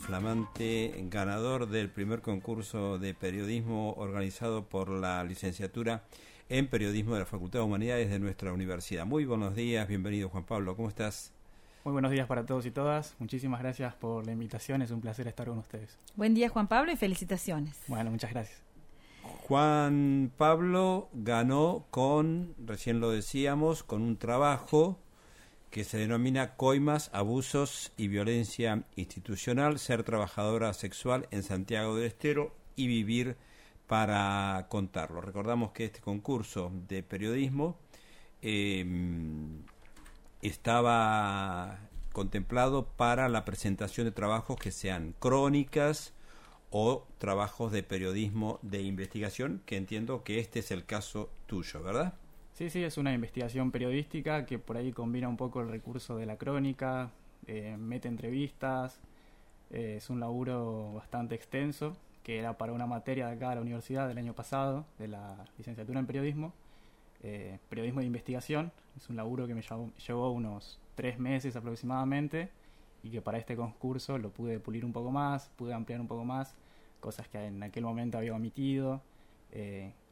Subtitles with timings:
[0.00, 6.02] flamante ganador del primer concurso de periodismo organizado por la licenciatura
[6.48, 9.06] en periodismo de la Facultad de Humanidades de nuestra universidad.
[9.06, 11.32] Muy buenos días, bienvenido Juan Pablo, ¿cómo estás?
[11.84, 13.14] Muy buenos días para todos y todas.
[13.20, 15.96] Muchísimas gracias por la invitación, es un placer estar con ustedes.
[16.16, 17.80] Buen día Juan Pablo y felicitaciones.
[17.86, 18.60] Bueno, muchas gracias.
[19.46, 24.98] Juan Pablo ganó con, recién lo decíamos, con un trabajo
[25.70, 32.54] que se denomina Coimas, Abusos y Violencia Institucional, ser trabajadora sexual en Santiago del Estero
[32.76, 33.36] y vivir
[33.86, 35.20] para contarlo.
[35.20, 37.78] Recordamos que este concurso de periodismo
[38.42, 39.62] em,
[40.42, 41.78] estaba
[42.12, 46.14] contemplado para la presentación de trabajos que sean crónicas
[46.70, 52.14] o trabajos de periodismo de investigación, que entiendo que este es el caso tuyo, ¿verdad?
[52.58, 56.26] Sí, sí, es una investigación periodística que por ahí combina un poco el recurso de
[56.26, 57.12] la crónica,
[57.46, 58.98] eh, mete entrevistas,
[59.70, 63.60] eh, es un laburo bastante extenso, que era para una materia de acá de la
[63.60, 66.52] universidad del año pasado, de la licenciatura en periodismo,
[67.22, 72.48] eh, periodismo de investigación, es un laburo que me llevó, llevó unos tres meses aproximadamente
[73.04, 76.24] y que para este concurso lo pude pulir un poco más, pude ampliar un poco
[76.24, 76.56] más,
[76.98, 79.00] cosas que en aquel momento había omitido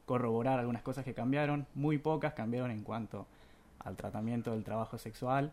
[0.07, 3.27] corroborar algunas cosas que cambiaron, muy pocas cambiaron en cuanto
[3.81, 5.53] al tratamiento del trabajo sexual,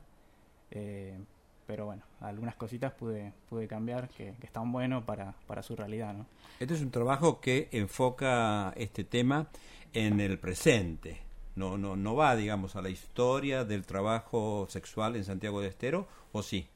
[0.72, 1.20] eh,
[1.66, 6.14] pero bueno, algunas cositas pude, pude cambiar que, que están buenos para, para su realidad.
[6.14, 6.26] ¿no?
[6.60, 9.48] Este es un trabajo que enfoca este tema
[9.92, 11.22] en el presente,
[11.56, 16.08] no, no, no va, digamos, a la historia del trabajo sexual en Santiago de Estero,
[16.32, 16.68] ¿o sí?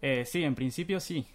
[0.00, 1.26] Eh, sí, en principio sí.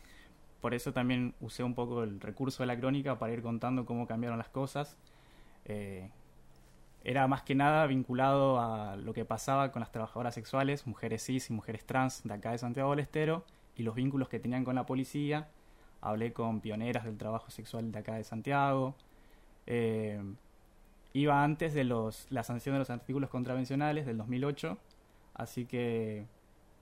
[0.62, 4.08] Por eso también usé un poco el recurso de la crónica para ir contando cómo
[4.08, 4.98] cambiaron las cosas
[5.68, 6.10] eh,
[7.04, 11.50] era más que nada vinculado a lo que pasaba con las trabajadoras sexuales, mujeres cis
[11.50, 14.76] y mujeres trans de acá de Santiago del Estero, y los vínculos que tenían con
[14.76, 15.48] la policía.
[16.02, 18.96] Hablé con pioneras del trabajo sexual de acá de Santiago.
[19.68, 20.22] Eh,
[21.14, 24.78] iba antes de los, la sanción de los artículos contravencionales del 2008,
[25.36, 26.26] así que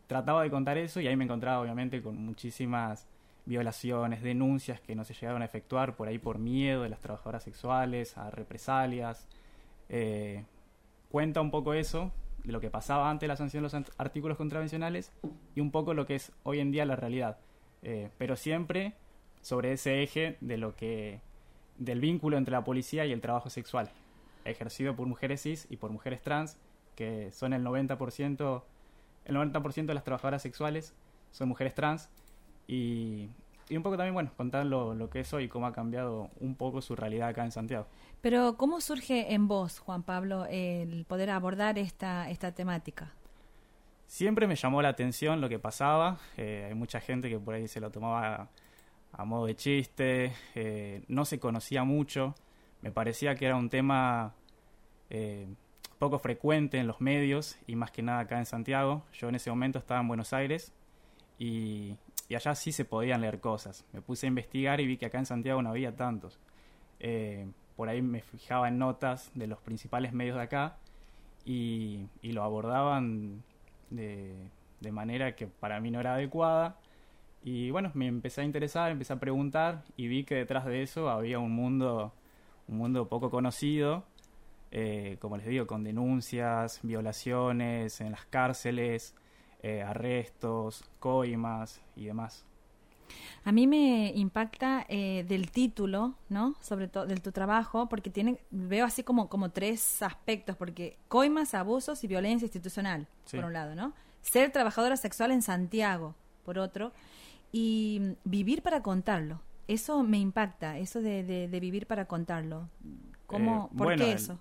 [0.08, 3.08] trataba de contar eso y ahí me encontraba obviamente con muchísimas
[3.46, 7.44] violaciones, denuncias que no se llegaron a efectuar por ahí por miedo de las trabajadoras
[7.44, 9.28] sexuales, a represalias.
[9.90, 10.44] Eh,
[11.10, 12.12] cuenta un poco eso,
[12.44, 15.12] de lo que pasaba antes de la sanción de los artículos contravencionales
[15.56, 17.38] y un poco lo que es hoy en día la realidad.
[17.82, 18.94] Eh, pero siempre
[19.42, 21.22] sobre ese eje de lo que
[21.78, 23.92] del vínculo entre la policía y el trabajo sexual,
[24.46, 26.58] ejercido por mujeres cis y por mujeres trans,
[26.96, 28.64] que son el 90%,
[29.26, 30.96] el 90% de las trabajadoras sexuales
[31.32, 32.10] son mujeres trans
[32.68, 33.30] y,
[33.70, 36.82] un poco también, bueno, contar lo, que es hoy y cómo ha cambiado un poco
[36.82, 37.88] su realidad acá en Santiago.
[38.22, 43.12] Pero, ¿cómo surge en vos, Juan Pablo, el poder abordar esta, esta temática?
[44.08, 46.20] Siempre me llamó la atención lo que pasaba.
[46.38, 48.50] Eh, hay mucha gente que por ahí se lo tomaba
[49.12, 52.36] a, modo de chiste, eh, no se conocía mucho.
[52.82, 54.34] Me parecía que era un tema
[55.10, 55.48] eh,
[55.98, 59.04] poco frecuente en los medios y más que nada acá en Santiago.
[59.14, 60.72] Yo en ese momento estaba en Buenos Aires
[61.40, 61.96] y,
[62.28, 63.86] y allá sí se podían leer cosas.
[63.94, 66.40] Me puse a investigar y vi que acá en Santiago no había tantos.
[67.00, 70.78] Eh, por ahí me fijaba en notas de los principales medios de acá
[71.46, 73.44] y, lo abordaban
[73.90, 74.34] de,
[74.80, 76.78] de, manera que para mí no era adecuada.
[77.44, 81.10] Y bueno, me empecé a interesar, empecé a preguntar y vi que detrás de eso
[81.10, 82.12] había un mundo,
[82.68, 84.04] un mundo poco conocido,
[84.72, 89.16] eh, como les digo, con denuncias, violaciones en las cárceles,
[89.66, 92.46] eh, arrestos, coimas y demás.
[93.44, 96.54] A mí me impacta eh, del título, ¿no?
[96.62, 101.56] Sobre todo de tu trabajo, porque tiene, veo así como, como tres aspectos, porque coimas,
[101.56, 103.94] abusos y violencia institucional, por un lado, ¿no?
[104.22, 106.92] Ser trabajadora sexual en Santiago, por otro,
[107.52, 109.42] y vivir para contarlo.
[109.68, 112.70] Eso me impacta, eso de, de, vivir para contarlo.
[113.26, 114.38] ¿Cómo, eh, ¿Por qué eso?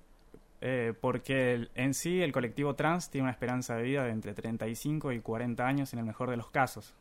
[0.67, 5.13] Eh, porque en sí el colectivo trans tiene una esperanza de vida de entre 35
[5.13, 6.95] y 40 años en el mejor de los casos.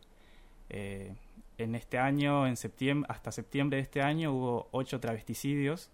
[0.69, 1.16] Eh,
[1.57, 5.89] en este año, en septiembre, hasta septiembre de este año hubo ocho travesticidios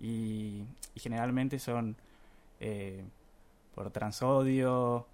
[0.00, 0.64] y,
[0.96, 1.96] generalmente son
[2.60, 3.04] eh,
[3.74, 5.06] por transodio,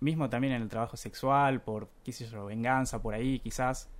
[0.00, 3.90] mismo también en el trabajo sexual, por qué yo, venganza por ahí quizás.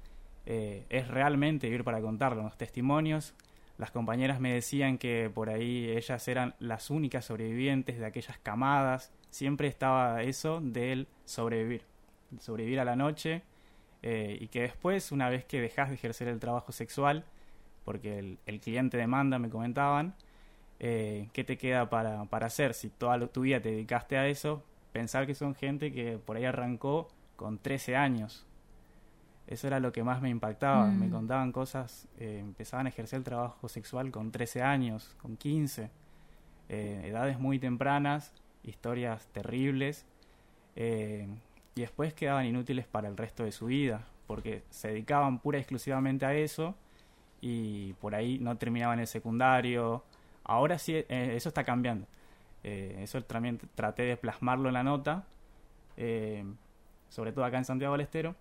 [0.46, 2.43] es realmente vivir para contarlo.
[2.43, 3.34] Los testimonios
[3.76, 9.12] las compañeras me decían que por ahí ellas eran las únicas sobrevivientes de aquellas camadas.
[9.31, 11.82] Siempre estaba eso del sobrevivir,
[12.38, 13.43] sobrevivir a la noche
[14.03, 17.25] eh, y que después, una vez que dejas de ejercer el trabajo sexual,
[17.85, 20.15] porque el, cliente demanda, me comentaban,
[20.79, 22.75] eh, ¿qué te queda para, para hacer?
[22.75, 24.62] Si toda tu vida te dedicaste a eso,
[24.93, 28.47] pensar que son gente que por ahí arrancó con 13 años.
[29.46, 30.91] Eso era lo que más me impactaba.
[30.93, 31.11] Me Mm.
[31.11, 35.91] contaban cosas, eh, empezaban a ejercer el trabajo sexual con 13 años, con 15,
[36.69, 38.32] eh, edades muy tempranas,
[38.62, 40.06] historias terribles,
[40.76, 41.29] eh,
[41.75, 45.61] y después quedaban inútiles para el resto de su vida, porque se dedicaban pura y
[45.61, 46.75] exclusivamente a eso,
[47.43, 50.02] y por ahí no terminaban el secundario.
[50.44, 52.06] Ahora sí, eso está cambiando.
[52.62, 55.25] Eso también traté de plasmarlo en la nota,
[57.11, 58.35] sobre todo acá en Santiago del Estero.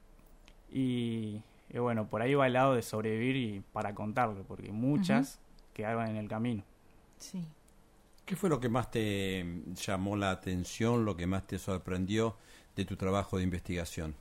[0.74, 5.40] Y, y bueno, por ahí va el lado de sobrevivir y para contarlo, porque muchas
[5.74, 6.64] quedaban en el camino.
[7.18, 7.44] Sí.
[8.26, 12.38] ¿Qué fue lo que más te llamó la atención, lo que más te sorprendió
[12.76, 14.16] de tu trabajo de investigación?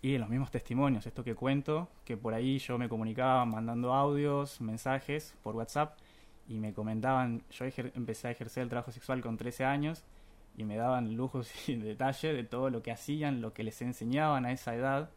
[0.00, 4.60] Y los mismos testimonios, esto que cuento, que por ahí yo me comunicaba mandando audios,
[4.60, 5.98] mensajes por WhatsApp
[6.46, 10.04] y me comentaban, yo ejer- empecé a ejercer el trabajo sexual con 13 años
[10.56, 14.46] y me daban lujos y detalle de todo lo que hacían, lo que les enseñaban
[14.46, 15.10] a esa edad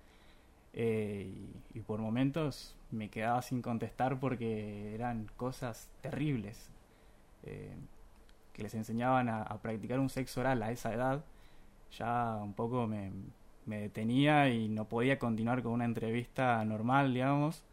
[0.74, 1.34] eh,
[1.74, 6.70] y, por momentos me quedaba sin contestar porque eran cosas terribles
[7.44, 7.76] eh,
[8.54, 11.24] que les enseñaban a, practicar un sexo oral a esa edad
[11.98, 13.12] ya un poco me,
[13.66, 17.64] me detenía y no podía continuar con una entrevista normal, digamos.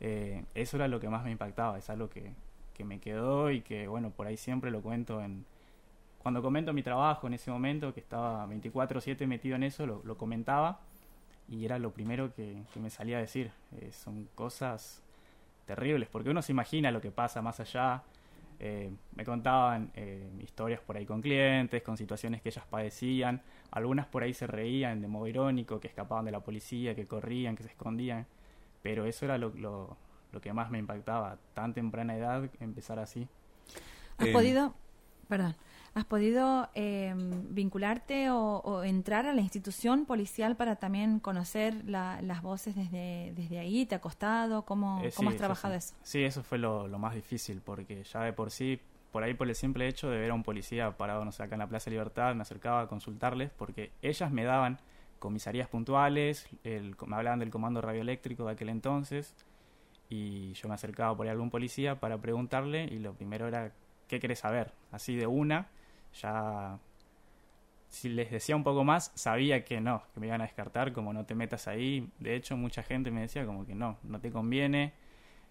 [0.00, 2.32] Eh, eso era lo que más me impactaba, es algo que,
[2.74, 5.44] que me quedó y que, bueno, por ahí siempre lo cuento en...
[6.18, 10.80] Cuando comento mi trabajo en ese momento, que estaba 24/7 metido en eso, lo comentaba
[11.48, 13.52] y era lo primero que, que me salía a decir.
[13.80, 15.02] Eh, son cosas
[15.66, 18.02] terribles, porque uno se imagina lo que pasa más allá.
[18.60, 23.42] Eh, me contaban eh, historias por ahí con clientes, con situaciones que ellas padecían.
[23.72, 27.56] Algunas por ahí se reían de modo irónico, que escapaban de la policía, que corrían,
[27.56, 28.26] que se escondían.
[28.82, 29.96] Pero eso era lo, lo,
[30.32, 33.28] lo que más me impactaba, tan temprana edad, empezar así.
[34.18, 34.74] ¿Has Eh, podido,
[35.28, 35.56] perdón,
[35.94, 37.14] has podido eh,
[37.50, 43.32] vincularte o, o entrar a la institución policial para también conocer la- las voces desde,
[43.36, 43.86] desde ahí?
[43.86, 44.64] ¿Te ha costado?
[44.64, 45.78] ¿Cómo, Eh, cómo has trabajado sí.
[45.78, 45.94] eso?
[46.02, 48.80] Sí, eso fue lo, lo más difícil, porque ya de por sí,
[49.12, 51.54] por ahí por el simple hecho de ver a un policía parado, no sé, acá
[51.54, 54.78] en la Plaza Libertad, me acercaba a consultarles, porque ellas me daban
[55.20, 59.34] comisarías puntuales, el- me hablaban del comando radioeléctrico de aquel entonces,
[60.10, 63.72] y yo me acercaba por ahí a algún policía para preguntarle, y lo primero era,
[64.08, 64.72] ¿qué querés saber?
[64.92, 65.68] Así de una,
[66.20, 66.78] ya...
[67.88, 71.12] Si les decía un poco más, sabía que no, que me iban a descartar, como
[71.12, 72.08] no te metas ahí.
[72.18, 74.92] De hecho, mucha gente me decía como que no, no te conviene,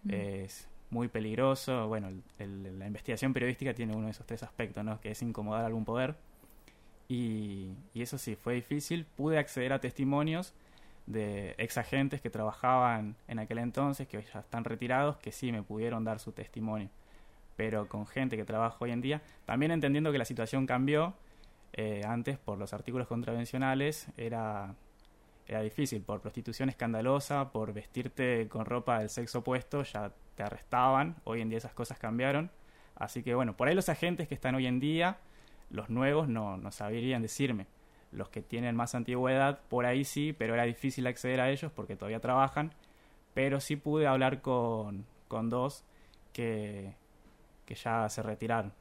[0.04, 0.12] Mm.
[0.14, 1.88] es muy peligroso.
[1.88, 5.00] Bueno, el- el- la investigación periodística tiene uno de esos tres aspectos, ¿no?
[5.00, 6.16] Que es incomodar algún poder.
[7.08, 9.06] Y, y eso sí, fue difícil.
[9.06, 10.54] Pude acceder a testimonios
[11.06, 15.52] de ex agentes que trabajaban en aquel entonces, que hoy ya están retirados, que sí
[15.52, 16.90] me pudieron dar su testimonio.
[17.56, 21.14] Pero con gente que trabaja hoy en día, también entendiendo que la situación cambió,
[21.74, 24.76] eh, antes por los artículos contravencionales era
[25.48, 31.16] era difícil, por prostitución escandalosa, por vestirte con ropa del sexo opuesto, ya te arrestaban,
[31.26, 32.50] hoy en día esas cosas cambiaron,
[32.96, 35.18] así que bueno, por ahí los agentes que están hoy en día,
[35.70, 37.68] los nuevos no, no sabrían decirme,
[38.12, 41.96] los que tienen más antigüedad, por ahí sí, pero era difícil acceder a ellos porque
[41.96, 42.74] todavía trabajan,
[43.34, 45.84] pero sí pude hablar con, con dos
[46.32, 46.96] que,
[47.66, 48.72] que ya se retiraron.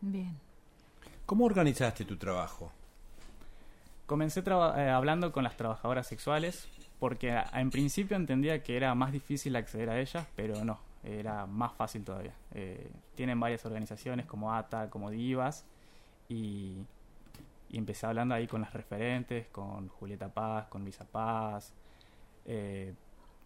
[0.00, 0.36] Bien.
[1.26, 2.70] ¿Cómo organizaste tu trabajo?
[4.06, 8.94] Comencé traba- eh, hablando con las trabajadoras sexuales porque a- en principio entendía que era
[8.94, 12.32] más difícil acceder a ellas, pero no, era más fácil todavía.
[12.54, 15.64] Eh, tienen varias organizaciones como ATA, como Divas,
[16.28, 16.76] y,
[17.68, 21.72] y empecé hablando ahí con las referentes, con Julieta Paz, con Luisa Paz.
[22.46, 22.94] Eh,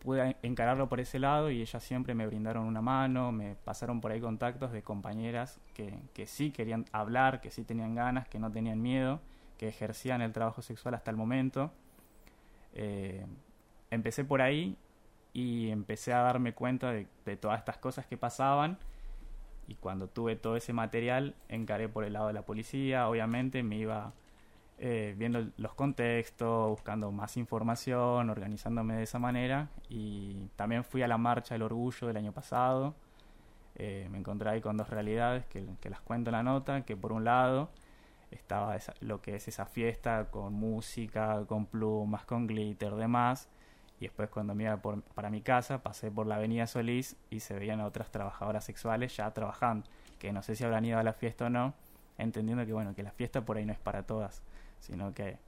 [0.03, 4.11] pude encararlo por ese lado y ellas siempre me brindaron una mano, me pasaron por
[4.11, 8.51] ahí contactos de compañeras que, que sí querían hablar, que sí tenían ganas, que no
[8.51, 9.21] tenían miedo,
[9.59, 11.71] que ejercían el trabajo sexual hasta el momento.
[12.75, 13.25] Eh,
[13.91, 14.77] empecé por ahí
[15.33, 18.79] y empecé a darme cuenta de, de todas estas cosas que pasaban
[19.69, 23.77] y cuando tuve todo ese material encaré por el lado de la policía, obviamente me
[23.77, 24.13] iba
[24.79, 31.09] eh, viendo los contextos, buscando más información, organizándome de esa manera y también fui a
[31.09, 32.95] la marcha del orgullo del año pasado.
[33.77, 37.13] Eh, me encontré ahí con dos realidades que, las cuento en la nota, que por
[37.13, 37.71] un lado
[38.31, 43.49] estaba esa- lo que es esa fiesta con música, con plumas, con glitter, demás.
[44.01, 47.41] Y después cuando me iba por- para mi casa pasé por la avenida Solís y
[47.41, 49.87] se veían a otras trabajadoras sexuales ya trabajando,
[50.19, 51.75] que no sé si habrán ido a la fiesta o no,
[52.19, 54.43] entendiendo que bueno, que la fiesta por ahí no es para todas,
[54.83, 55.39] sino que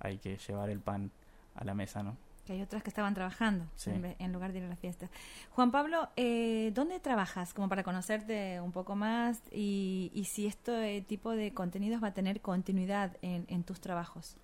[0.00, 1.10] hay que llevar el pan
[1.54, 2.16] a la mesa, ¿no?
[2.46, 3.90] Que hay otras que estaban trabajando Sí.
[3.92, 5.10] en, lugar de ir a la fiesta.
[5.50, 7.52] Juan Pablo, eh, ¿dónde trabajas?
[7.52, 12.14] Como para conocerte un poco más y, y si este tipo de contenidos va a
[12.14, 14.36] tener continuidad en, en tus trabajos.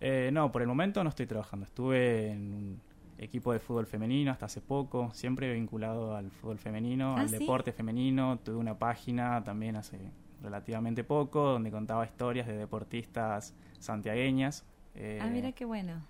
[0.00, 1.66] Eh, no, por el momento no estoy trabajando.
[1.66, 2.80] Estuve en un,
[3.20, 7.38] equipo de fútbol femenino hasta hace poco, siempre vinculado al fútbol femenino, ¿Ah, al sí?
[7.38, 8.38] deporte femenino.
[8.38, 9.98] Tuve una página también hace
[10.42, 14.64] relativamente poco donde contaba historias de deportistas santiagueñas.
[14.94, 16.02] Eh, Ah, mira qué bueno.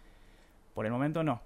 [0.74, 1.40] por el momento no.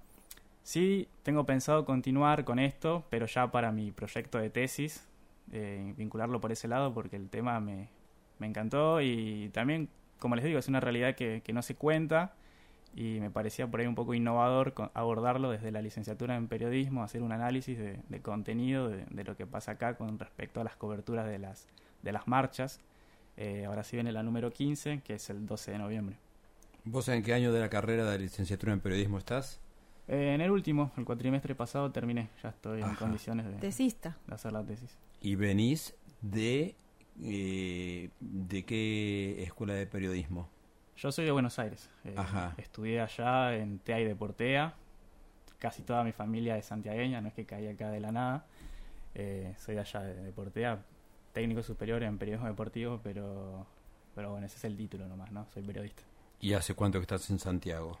[0.63, 5.07] Sí, tengo pensado continuar con esto, pero ya para mi proyecto de tesis,
[5.51, 7.89] eh, vincularlo por ese lado porque el tema me,
[8.39, 9.89] me encantó y también,
[10.19, 12.33] como les digo, es una realidad que, que no se cuenta
[12.95, 17.21] y me parecía por ahí un poco innovador abordarlo desde la licenciatura en periodismo, hacer
[17.21, 20.75] un análisis de, de contenido de, de lo que pasa acá con respecto a las
[20.77, 21.67] coberturas de las,
[22.05, 22.79] de las marchas.
[23.35, 26.15] Eh, ahora sí viene la número 15, que es el 12 de noviembre.
[26.85, 29.59] ¿Vos en qué año de la carrera de licenciatura en periodismo estás?
[30.07, 32.29] Eh, en el último, el cuatrimestre pasado, terminé.
[32.41, 34.15] Ya estoy en condiciones de, Tesista.
[34.27, 34.97] de hacer la tesis.
[35.19, 36.75] Y venís de...
[37.23, 40.47] eh, ¿De qué escuela de periodismo?
[40.95, 41.89] Yo soy de Buenos Aires.
[42.05, 42.53] Eh, Ajá.
[42.57, 44.75] Estudié allá en TEA y Deportea.
[45.59, 48.45] Casi toda mi familia es santiagueña, no es que caí acá de la nada.
[49.15, 50.83] Eh, soy de allá de Deportea,
[51.35, 53.67] técnico superior en periodismo deportivo, pero,
[54.15, 55.45] pero bueno, ese es el título nomás, ¿no?
[55.53, 56.01] Soy periodista.
[56.39, 57.99] ¿Y hace cuánto que estás en Santiago?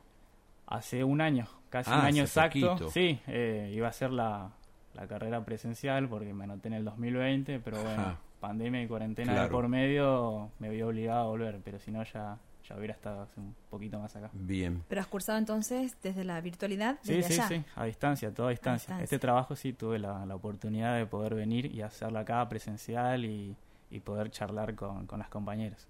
[0.67, 2.69] Hace un año, casi Ah, un año exacto.
[2.71, 2.89] poquito.
[2.89, 4.49] Sí, eh, iba a ser la,
[4.93, 8.17] la carrera presencial porque me anoté en el 2020, pero bueno, Ajá.
[8.39, 12.37] pandemia y cuarentena de por medio me vi obligado a volver, pero si no ya,
[12.67, 14.29] ya hubiera estado hace un poquito más acá.
[14.33, 14.83] Bien.
[14.87, 17.47] Pero has cursado entonces desde la virtualidad, Sí, desde sí, allá.
[17.47, 18.87] sí, a distancia, todo a distancia.
[18.87, 19.03] distancia.
[19.03, 23.55] Este trabajo sí tuve la, la oportunidad de poder venir y hacerlo acá presencial y,
[23.91, 25.87] y poder charlar con, con las compañeras.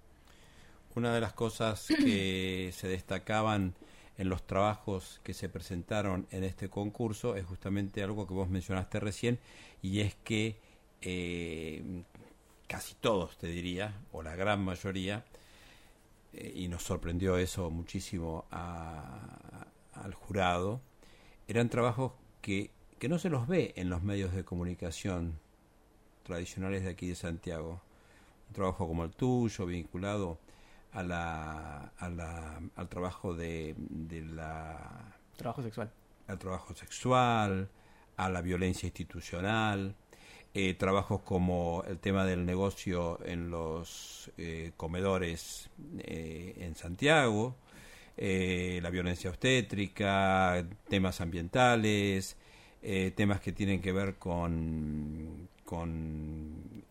[0.94, 3.74] Una de las cosas que se destacaban
[4.18, 8.98] en los trabajos que se presentaron en este concurso es justamente algo que vos mencionaste
[8.98, 9.38] recién
[9.82, 10.58] y es que
[11.02, 12.02] eh,
[12.66, 15.24] casi todos, te diría, o la gran mayoría,
[16.36, 20.80] eh, y nos sorprendió eso muchísimo a- al jurado,
[21.48, 22.12] eran trabajos
[22.42, 25.38] que, que no se los ve en los medios de comunicación
[26.22, 27.80] tradicionales de aquí de Santiago.
[28.48, 30.38] Un trabajo como el tuyo, vinculado
[30.92, 35.90] a la, a la, al trabajo de, de la Trabajo sexual.
[36.28, 37.68] al trabajo sexual,
[38.16, 39.94] a la violencia institucional,
[40.58, 47.56] eh, trabajos como el tema del negocio en los eh, comedores eh, en Santiago,
[48.16, 52.38] eh, la violencia obstétrica, temas ambientales,
[52.80, 56.84] eh, temas que tienen que ver con con,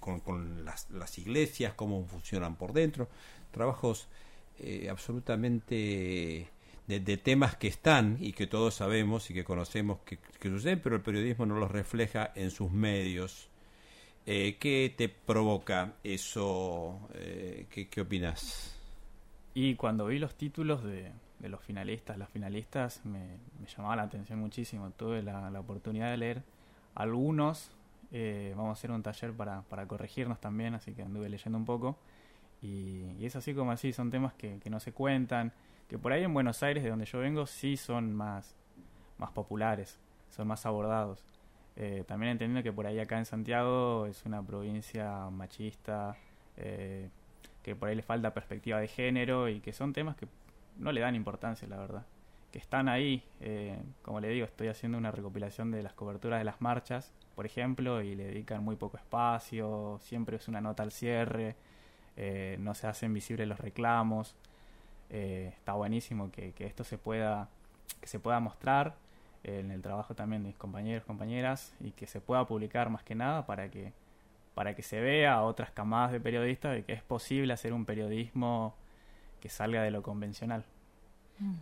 [0.00, 3.08] con, con las, las iglesias, cómo funcionan por dentro,
[3.52, 4.08] trabajos
[4.90, 6.48] absolutamente
[6.86, 11.02] de, temas que están y que todos sabemos y que conocemos que, suceden, pero el
[11.02, 13.48] periodismo no los refleja en sus medios.
[14.26, 17.08] Eh, ¿Qué te provoca eso?
[17.14, 18.76] Eh, ¿qué, ¿Qué opinas?
[19.54, 24.38] Y cuando vi los títulos de, los finalistas, las finalistas, me, me llamaba la atención
[24.38, 24.90] muchísimo.
[24.90, 26.42] Tuve la, oportunidad de leer
[26.94, 27.70] algunos.
[28.12, 31.64] eh, vamos a hacer un taller para, para corregirnos también, así que anduve leyendo un
[31.64, 31.96] poco.
[32.60, 35.52] Y, es así como así, son temas que no se cuentan,
[35.92, 38.56] que por ahí en Buenos Aires, de donde yo vengo, sí son más,
[39.18, 41.22] más populares, son más abordados.
[41.76, 46.16] Eh, también entendiendo que por ahí acá en Santiago es una provincia machista,
[46.56, 47.10] eh,
[47.62, 50.26] que por ahí le falta perspectiva de género y que son temas que
[50.78, 52.06] no le dan importancia, la verdad.
[52.52, 56.44] Que están ahí, eh, como le digo, estoy haciendo una recopilación de las coberturas de
[56.44, 60.90] las marchas, por ejemplo, y le dedican muy poco espacio, siempre es una nota al
[60.90, 61.54] cierre,
[62.58, 64.34] no se hacen visibles los reclamos.
[65.12, 67.48] Eh, está buenísimo que, que esto se pueda,
[68.00, 68.96] que se pueda mostrar
[69.44, 73.02] eh, en el trabajo también de mis compañeros, compañeras, y que se pueda publicar más
[73.02, 73.92] que nada para que
[74.54, 77.86] para que se vea a otras camadas de periodistas de que es posible hacer un
[77.86, 78.74] periodismo
[79.40, 80.64] que salga de lo convencional.
[81.38, 81.54] Mm.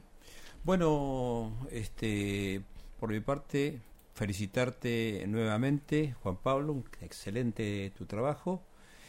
[0.64, 2.62] Bueno, este,
[2.98, 3.80] por mi parte,
[4.14, 8.60] felicitarte nuevamente, Juan Pablo, excelente tu trabajo.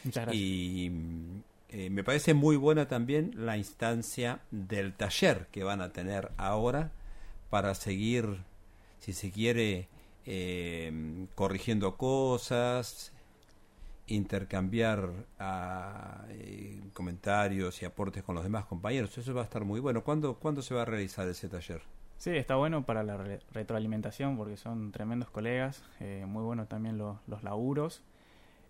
[0.04, 0.42] Muchas gracias.
[0.42, 0.92] Y
[1.72, 6.92] eh, me parece muy buena también la instancia del taller que van a tener ahora
[7.50, 8.44] para seguir,
[9.00, 9.88] si se quiere,
[10.26, 13.12] eh, corrigiendo cosas,
[14.08, 15.10] intercambiar
[15.40, 19.18] ah, eh, comentarios y aportes con los demás compañeros.
[19.18, 20.04] Eso va a estar muy bueno.
[20.04, 21.82] ¿Cuándo, ¿cuándo se va a realizar ese taller?
[22.18, 25.82] Sí, está bueno para la re- retroalimentación porque son tremendos colegas,
[26.28, 28.04] muy bueno también los laburos.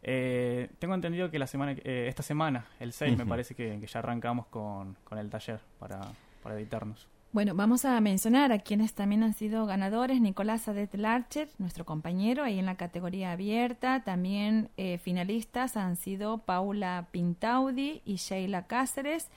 [0.03, 3.79] Eh, tengo entendido que la semana que- eh, esta semana, el 6, me parece que,
[3.79, 6.01] que ya arrancamos con, con el taller para,
[6.43, 7.07] para editarnos.
[7.33, 10.19] Bueno, vamos a mencionar a quienes también han sido ganadores.
[10.19, 14.03] Nicolás Adet Larcher, nuestro compañero, ahí en la categoría abierta.
[14.03, 19.29] También eh, finalistas han sido Paula Pintaudi y Sheila Cáceres.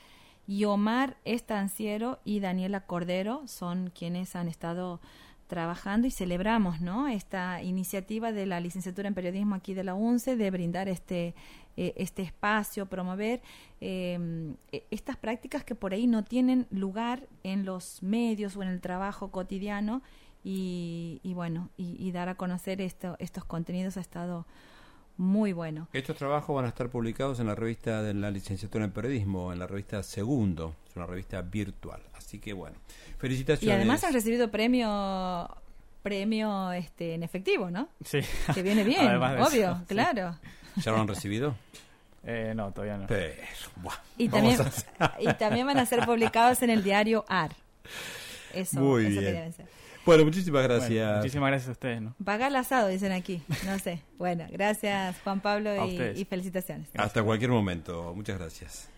[0.49, 5.01] y Omar Estanciero y Daniela Cordero son quienes han estado
[5.47, 7.09] trabajando y celebramos ¿no?
[7.09, 11.35] esta iniciativa de la licenciatura en periodismo aquí de la UNCE de brindar este,
[11.77, 13.43] eh, este espacio, promover
[13.81, 18.69] em, e, estas prácticas que por ahí no tienen lugar en los medios o en
[18.69, 20.03] el trabajo cotidiano
[20.47, 24.47] y, bueno, y, dar a conocer esto, estos contenidos ha estado
[25.17, 25.89] muy bueno.
[25.93, 29.59] Estos trabajos van a estar publicados en la revista de la licenciatura en periodismo, en
[29.59, 32.01] la revista Segundo, es una revista virtual.
[32.15, 32.77] Así que bueno,
[33.19, 33.75] felicitaciones.
[33.75, 35.49] Y además han recibido premio
[36.03, 37.89] premio este en efectivo, ¿no?
[38.05, 38.21] Sí.
[38.53, 40.37] Que viene bien, obvio, claro.
[40.77, 41.55] ¿Ya lo han recibido?
[42.27, 43.07] Eh, no, todavía no.
[44.17, 44.59] y, también,
[45.21, 47.51] y también van a ser publicados en el diario AR.
[48.55, 49.55] Eso, Muy bien.
[50.05, 51.17] Bueno, muchísimas gracias.
[51.19, 52.03] muchísimas gracias a ustedes.
[52.03, 52.15] ¿no?
[52.25, 53.43] Paga el asado, dicen aquí.
[53.67, 54.01] No sé.
[54.19, 56.89] Bueno, gracias Juan Pablo y, y felicitaciones.
[56.97, 58.13] Hasta cualquier momento.
[58.15, 58.89] Muchas gracias.